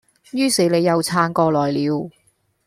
[0.31, 2.09] 於是你又撐過來了